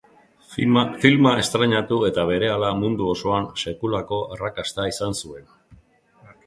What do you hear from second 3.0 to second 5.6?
osoan sekulako arrakasta izan zuen.